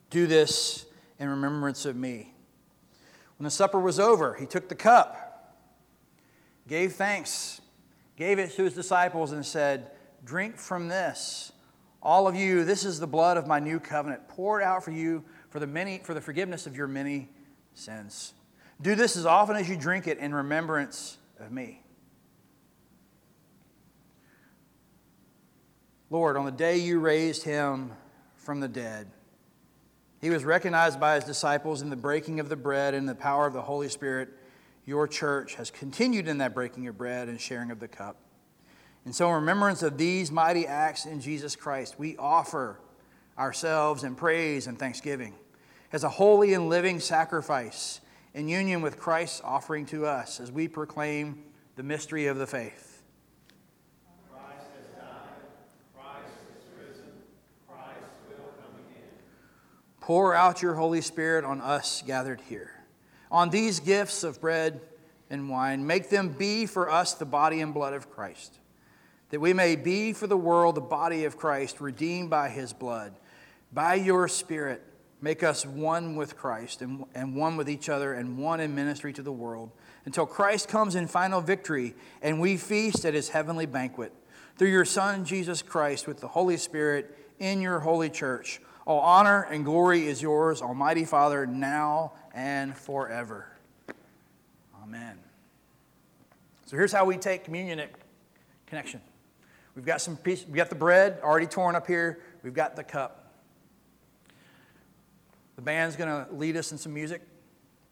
[0.10, 0.88] Do this
[1.20, 2.34] in remembrance of me.
[3.38, 5.56] When the supper was over, he took the cup,
[6.68, 7.62] gave thanks,
[8.16, 9.92] gave it to his disciples, and said,
[10.26, 11.52] Drink from this.
[12.02, 15.24] All of you, this is the blood of my new covenant, poured out for you
[15.50, 17.30] for the, many, for the forgiveness of your many
[17.74, 18.34] sins.
[18.82, 21.82] Do this as often as you drink it in remembrance of me.
[26.10, 27.92] Lord, on the day you raised him
[28.36, 29.08] from the dead,
[30.22, 33.48] he was recognized by his disciples in the breaking of the bread and the power
[33.48, 34.30] of the Holy Spirit.
[34.86, 38.18] Your church has continued in that breaking of bread and sharing of the cup.
[39.06, 42.80] And so, in remembrance of these mighty acts in Jesus Christ, we offer
[43.38, 45.34] ourselves in praise and thanksgiving
[45.92, 48.02] as a holy and living sacrifice
[48.34, 51.44] in union with Christ's offering to us as we proclaim
[51.76, 53.02] the mystery of the faith.
[54.30, 55.40] Christ has died.
[55.96, 57.12] Christ is risen.
[57.68, 59.10] Christ will come again.
[60.10, 62.72] Pour out your Holy Spirit on us gathered here.
[63.30, 64.82] On these gifts of bread
[65.30, 68.58] and wine, make them be for us the body and blood of Christ,
[69.30, 73.14] that we may be for the world the body of Christ, redeemed by his blood.
[73.72, 74.82] By your Spirit,
[75.22, 79.14] Make us one with Christ and, and one with each other and one in ministry
[79.14, 79.70] to the world
[80.06, 84.14] until Christ comes in final victory and we feast at his heavenly banquet.
[84.58, 88.62] Through your Son, Jesus Christ, with the Holy Spirit in your holy church.
[88.86, 93.48] All honor and glory is yours, Almighty Father, now and forever.
[94.84, 95.18] Amen.
[96.66, 97.92] So here's how we take communion at
[98.68, 99.02] Connection.
[99.76, 102.20] We've got some piece, we got the bread already torn up here.
[102.44, 103.34] We've got the cup.
[105.56, 107.22] The band's going to lead us in some music.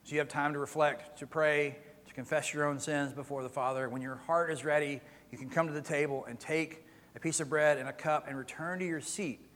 [0.03, 1.77] So you have time to reflect, to pray,
[2.07, 3.89] to confess your own sins before the Father.
[3.89, 6.85] When your heart is ready, you can come to the table and take
[7.15, 9.46] a piece of bread and a cup and return to your seat.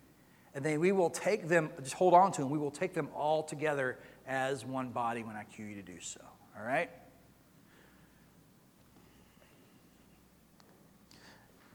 [0.53, 3.09] And then we will take them, just hold on to them, we will take them
[3.15, 3.97] all together
[4.27, 6.21] as one body when I cue you to do so.
[6.57, 6.89] All right?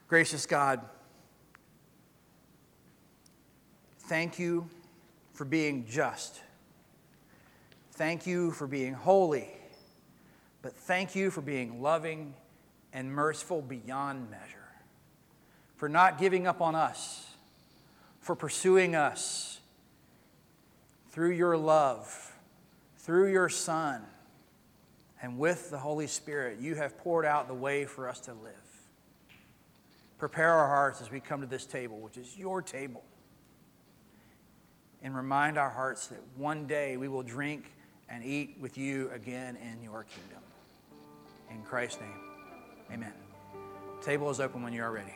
[0.08, 0.80] Gracious God,
[4.00, 4.68] thank you
[5.32, 6.40] for being just.
[7.92, 9.48] Thank you for being holy.
[10.62, 12.34] But thank you for being loving
[12.92, 14.68] and merciful beyond measure.
[15.76, 17.36] For not giving up on us.
[18.26, 19.60] For pursuing us
[21.10, 22.34] through your love,
[22.98, 24.02] through your Son,
[25.22, 26.58] and with the Holy Spirit.
[26.58, 28.52] You have poured out the way for us to live.
[30.18, 33.04] Prepare our hearts as we come to this table, which is your table
[35.04, 37.70] and remind our hearts that one day we will drink
[38.08, 40.42] and eat with you again in your kingdom.
[41.48, 42.18] In Christ's name,
[42.92, 43.12] amen.
[44.02, 45.14] table is open when you are ready.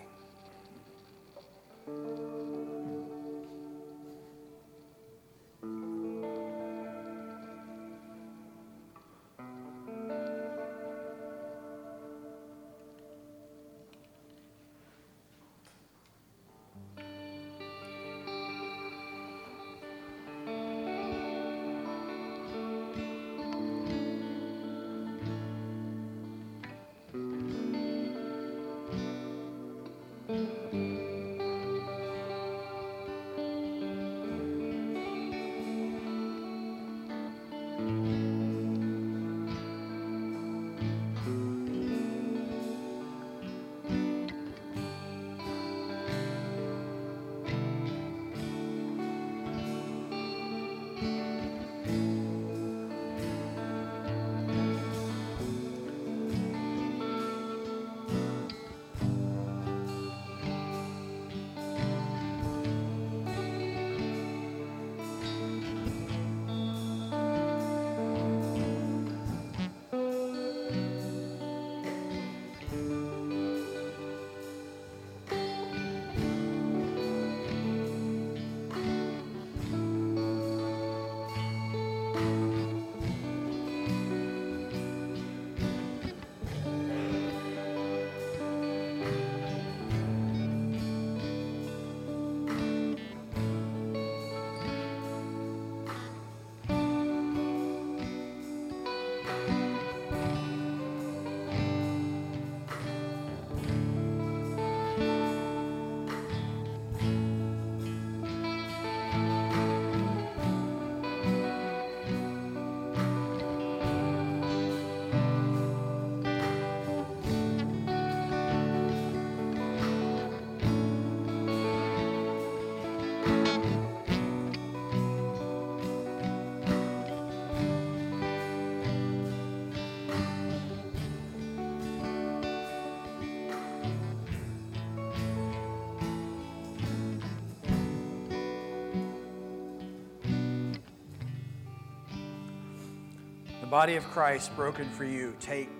[143.70, 145.36] Body of Christ broken for you.
[145.38, 145.70] Take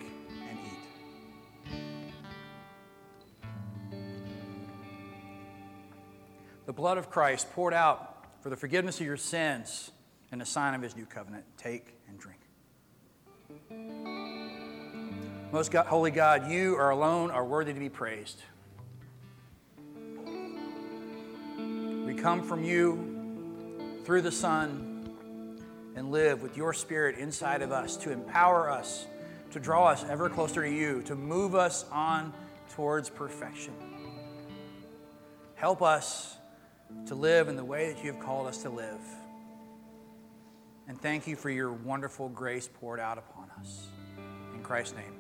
[0.48, 1.74] and eat.
[6.66, 9.90] The blood of Christ poured out for the forgiveness of your sins
[10.30, 11.44] and a sign of his new covenant.
[11.58, 12.38] Take and drink.
[15.50, 18.40] Most God, holy God, you are alone are worthy to be praised.
[22.06, 24.89] We come from you through the Son
[26.00, 29.06] and live with your Spirit inside of us to empower us,
[29.50, 32.32] to draw us ever closer to you, to move us on
[32.70, 33.74] towards perfection.
[35.56, 36.38] Help us
[37.04, 38.98] to live in the way that you have called us to live.
[40.88, 43.88] And thank you for your wonderful grace poured out upon us.
[44.54, 45.19] In Christ's name.